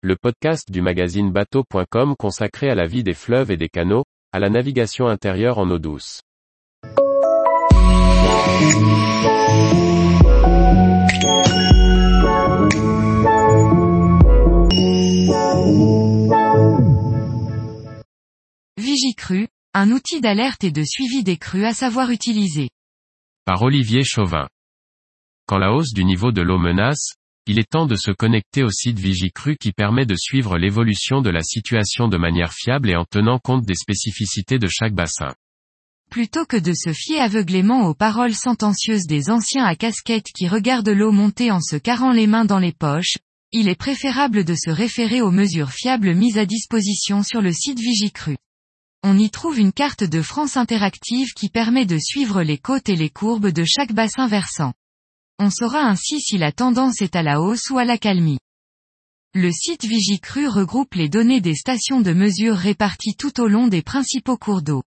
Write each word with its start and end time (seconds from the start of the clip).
le 0.00 0.14
podcast 0.14 0.70
du 0.70 0.80
magazine 0.80 1.32
bateau.com 1.32 2.14
consacré 2.16 2.70
à 2.70 2.76
la 2.76 2.86
vie 2.86 3.02
des 3.02 3.14
fleuves 3.14 3.50
et 3.50 3.56
des 3.56 3.68
canaux, 3.68 4.04
à 4.32 4.38
la 4.38 4.48
navigation 4.48 5.08
intérieure 5.08 5.58
en 5.58 5.68
eau 5.70 5.80
douce. 5.80 6.20
Vigicru, 18.76 19.48
un 19.74 19.90
outil 19.90 20.20
d'alerte 20.20 20.62
et 20.62 20.70
de 20.70 20.84
suivi 20.84 21.24
des 21.24 21.38
crues 21.38 21.64
à 21.64 21.74
savoir 21.74 22.12
utiliser. 22.12 22.70
Par 23.44 23.62
Olivier 23.62 24.04
Chauvin. 24.04 24.46
Quand 25.48 25.58
la 25.58 25.72
hausse 25.72 25.92
du 25.92 26.04
niveau 26.04 26.30
de 26.30 26.42
l'eau 26.42 26.58
menace, 26.58 27.14
il 27.48 27.58
est 27.58 27.70
temps 27.70 27.86
de 27.86 27.96
se 27.96 28.10
connecter 28.10 28.62
au 28.62 28.70
site 28.70 28.98
Vigicru 28.98 29.56
qui 29.56 29.72
permet 29.72 30.04
de 30.04 30.14
suivre 30.14 30.58
l'évolution 30.58 31.22
de 31.22 31.30
la 31.30 31.42
situation 31.42 32.06
de 32.06 32.18
manière 32.18 32.52
fiable 32.52 32.90
et 32.90 32.94
en 32.94 33.06
tenant 33.06 33.38
compte 33.38 33.64
des 33.64 33.74
spécificités 33.74 34.58
de 34.58 34.68
chaque 34.68 34.92
bassin. 34.92 35.34
Plutôt 36.10 36.44
que 36.44 36.58
de 36.58 36.74
se 36.74 36.92
fier 36.92 37.20
aveuglément 37.20 37.86
aux 37.86 37.94
paroles 37.94 38.34
sentencieuses 38.34 39.06
des 39.06 39.30
anciens 39.30 39.64
à 39.64 39.76
casquette 39.76 40.26
qui 40.36 40.46
regardent 40.46 40.90
l'eau 40.90 41.10
monter 41.10 41.50
en 41.50 41.60
se 41.60 41.76
carrant 41.76 42.12
les 42.12 42.26
mains 42.26 42.44
dans 42.44 42.58
les 42.58 42.72
poches, 42.72 43.16
il 43.50 43.68
est 43.68 43.78
préférable 43.78 44.44
de 44.44 44.54
se 44.54 44.68
référer 44.68 45.22
aux 45.22 45.30
mesures 45.30 45.72
fiables 45.72 46.14
mises 46.14 46.36
à 46.36 46.44
disposition 46.44 47.22
sur 47.22 47.40
le 47.40 47.52
site 47.52 47.80
Vigicru. 47.80 48.36
On 49.02 49.16
y 49.16 49.30
trouve 49.30 49.58
une 49.58 49.72
carte 49.72 50.04
de 50.04 50.20
France 50.20 50.58
interactive 50.58 51.32
qui 51.34 51.48
permet 51.48 51.86
de 51.86 51.98
suivre 51.98 52.42
les 52.42 52.58
côtes 52.58 52.90
et 52.90 52.96
les 52.96 53.08
courbes 53.08 53.48
de 53.48 53.64
chaque 53.64 53.94
bassin 53.94 54.28
versant. 54.28 54.74
On 55.38 55.50
saura 55.50 55.82
ainsi 55.82 56.20
si 56.20 56.36
la 56.36 56.50
tendance 56.50 57.00
est 57.00 57.14
à 57.14 57.22
la 57.22 57.40
hausse 57.40 57.70
ou 57.70 57.78
à 57.78 57.84
la 57.84 57.96
calmie. 57.96 58.40
Le 59.34 59.52
site 59.52 59.84
Vigicru 59.84 60.48
regroupe 60.48 60.94
les 60.94 61.08
données 61.08 61.40
des 61.40 61.54
stations 61.54 62.00
de 62.00 62.12
mesure 62.12 62.56
réparties 62.56 63.14
tout 63.14 63.40
au 63.40 63.46
long 63.46 63.68
des 63.68 63.82
principaux 63.82 64.36
cours 64.36 64.62
d'eau. 64.62 64.82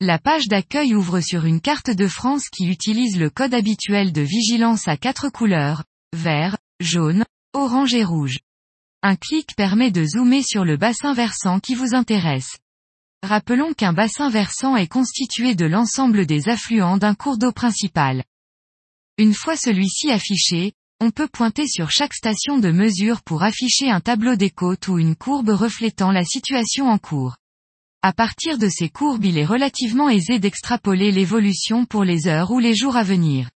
La 0.00 0.18
page 0.18 0.46
d'accueil 0.46 0.94
ouvre 0.94 1.20
sur 1.20 1.44
une 1.44 1.60
carte 1.60 1.90
de 1.90 2.06
France 2.06 2.48
qui 2.48 2.66
utilise 2.66 3.18
le 3.18 3.30
code 3.30 3.52
habituel 3.52 4.12
de 4.12 4.22
vigilance 4.22 4.86
à 4.86 4.96
quatre 4.96 5.28
couleurs, 5.28 5.82
vert, 6.14 6.56
jaune, 6.78 7.24
orange 7.52 7.94
et 7.94 8.04
rouge. 8.04 8.38
Un 9.02 9.16
clic 9.16 9.56
permet 9.56 9.90
de 9.90 10.04
zoomer 10.04 10.42
sur 10.42 10.64
le 10.64 10.76
bassin 10.76 11.14
versant 11.14 11.58
qui 11.58 11.74
vous 11.74 11.94
intéresse. 11.94 12.58
Rappelons 13.22 13.72
qu'un 13.74 13.92
bassin 13.92 14.30
versant 14.30 14.76
est 14.76 14.86
constitué 14.86 15.54
de 15.54 15.66
l'ensemble 15.66 16.26
des 16.26 16.48
affluents 16.48 16.96
d'un 16.96 17.14
cours 17.14 17.38
d'eau 17.38 17.52
principal. 17.52 18.22
Une 19.20 19.34
fois 19.34 19.54
celui-ci 19.54 20.10
affiché, 20.10 20.72
on 20.98 21.10
peut 21.10 21.28
pointer 21.28 21.66
sur 21.66 21.90
chaque 21.90 22.14
station 22.14 22.56
de 22.58 22.70
mesure 22.70 23.20
pour 23.20 23.42
afficher 23.42 23.90
un 23.90 24.00
tableau 24.00 24.34
des 24.34 24.48
côtes 24.48 24.88
ou 24.88 24.98
une 24.98 25.14
courbe 25.14 25.50
reflétant 25.50 26.10
la 26.10 26.24
situation 26.24 26.88
en 26.88 26.96
cours. 26.96 27.36
À 28.00 28.14
partir 28.14 28.56
de 28.56 28.70
ces 28.70 28.88
courbes 28.88 29.26
il 29.26 29.36
est 29.36 29.44
relativement 29.44 30.08
aisé 30.08 30.38
d'extrapoler 30.38 31.12
l'évolution 31.12 31.84
pour 31.84 32.02
les 32.02 32.28
heures 32.28 32.50
ou 32.50 32.60
les 32.60 32.74
jours 32.74 32.96
à 32.96 33.02
venir. 33.02 33.50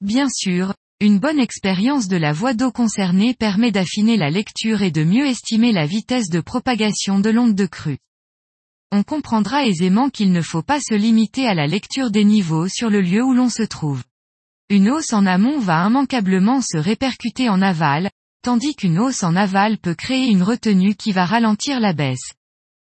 Bien 0.00 0.30
sûr, 0.30 0.72
une 1.00 1.18
bonne 1.18 1.38
expérience 1.38 2.08
de 2.08 2.16
la 2.16 2.32
voie 2.32 2.54
d'eau 2.54 2.72
concernée 2.72 3.34
permet 3.34 3.72
d'affiner 3.72 4.16
la 4.16 4.30
lecture 4.30 4.80
et 4.80 4.90
de 4.90 5.04
mieux 5.04 5.26
estimer 5.26 5.72
la 5.72 5.84
vitesse 5.84 6.30
de 6.30 6.40
propagation 6.40 7.20
de 7.20 7.28
l'onde 7.28 7.54
de 7.54 7.66
crue. 7.66 7.98
On 8.90 9.02
comprendra 9.02 9.66
aisément 9.66 10.08
qu'il 10.08 10.32
ne 10.32 10.40
faut 10.40 10.62
pas 10.62 10.80
se 10.80 10.94
limiter 10.94 11.46
à 11.46 11.52
la 11.52 11.66
lecture 11.66 12.10
des 12.10 12.24
niveaux 12.24 12.68
sur 12.68 12.88
le 12.88 13.02
lieu 13.02 13.22
où 13.22 13.34
l'on 13.34 13.50
se 13.50 13.64
trouve. 13.64 14.02
Une 14.70 14.88
hausse 14.88 15.12
en 15.12 15.26
amont 15.26 15.58
va 15.58 15.86
immanquablement 15.86 16.62
se 16.62 16.78
répercuter 16.78 17.50
en 17.50 17.60
aval, 17.60 18.10
tandis 18.42 18.74
qu'une 18.74 18.98
hausse 18.98 19.22
en 19.22 19.36
aval 19.36 19.76
peut 19.76 19.94
créer 19.94 20.28
une 20.28 20.42
retenue 20.42 20.94
qui 20.94 21.12
va 21.12 21.26
ralentir 21.26 21.80
la 21.80 21.92
baisse. 21.92 22.32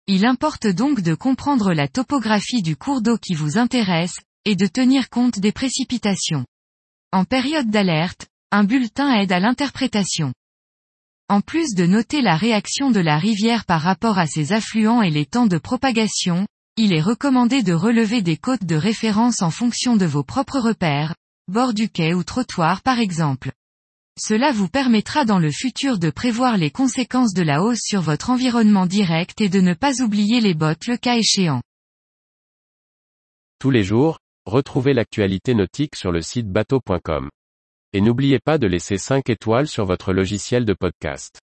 Il 0.06 0.27
importe 0.27 0.67
donc 0.67 1.01
de 1.01 1.14
comprendre 1.14 1.73
la 1.73 1.89
topographie 1.89 2.61
du 2.61 2.77
cours 2.77 3.01
d'eau 3.01 3.17
qui 3.17 3.34
vous 3.34 3.56
intéresse, 3.56 4.19
et 4.45 4.55
de 4.55 4.67
tenir 4.67 5.09
compte 5.09 5.39
des 5.39 5.52
précipitations. 5.52 6.45
En 7.11 7.24
période 7.24 7.70
d'alerte, 7.70 8.27
un 8.51 8.64
bulletin 8.64 9.14
aide 9.20 9.33
à 9.33 9.41
l'interprétation. 9.41 10.35
En 11.29 11.41
plus 11.41 11.74
de 11.74 11.86
noter 11.86 12.20
la 12.20 12.36
réaction 12.36 12.91
de 12.91 13.01
la 13.01 13.17
rivière 13.17 13.64
par 13.64 13.80
rapport 13.80 14.18
à 14.18 14.27
ses 14.27 14.52
affluents 14.52 15.01
et 15.01 15.11
les 15.11 15.24
temps 15.24 15.47
de 15.47 15.57
propagation, 15.57 16.47
il 16.77 16.92
est 16.92 17.01
recommandé 17.01 17.63
de 17.63 17.73
relever 17.73 18.20
des 18.20 18.36
côtes 18.36 18.64
de 18.64 18.77
référence 18.77 19.41
en 19.41 19.51
fonction 19.51 19.97
de 19.97 20.05
vos 20.05 20.24
propres 20.24 20.58
repères, 20.58 21.14
bord 21.48 21.75
du 21.75 21.89
quai 21.89 22.14
ou 22.14 22.25
trottoir 22.25 22.83
par 22.83 22.98
exemple. 22.98 23.53
Cela 24.19 24.53
vous 24.53 24.69
permettra 24.69 25.25
dans 25.25 25.39
le 25.39 25.51
futur 25.51 25.98
de 25.98 26.11
prévoir 26.11 26.57
les 26.57 26.70
conséquences 26.70 27.33
de 27.33 27.42
la 27.42 27.63
hausse 27.63 27.80
sur 27.83 28.03
votre 28.03 28.30
environnement 28.30 28.86
direct 28.86 29.41
et 29.41 29.48
de 29.48 29.61
ne 29.61 29.75
pas 29.75 30.03
oublier 30.03 30.41
les 30.41 30.55
bottes 30.55 30.86
le 30.86 30.97
cas 30.97 31.17
échéant. 31.17 31.63
Tous 33.58 33.70
les 33.70 33.85
jours, 33.85 34.19
retrouvez 34.45 34.92
l'actualité 34.92 35.55
nautique 35.55 35.97
sur 35.97 36.13
le 36.13 36.20
site 36.20 36.48
bateau.com. 36.48 37.30
Et 37.95 38.01
n'oubliez 38.01 38.39
pas 38.39 38.59
de 38.59 38.67
laisser 38.67 38.98
5 38.98 39.30
étoiles 39.30 39.69
sur 39.69 39.85
votre 39.85 40.13
logiciel 40.13 40.64
de 40.64 40.74
podcast. 40.74 41.41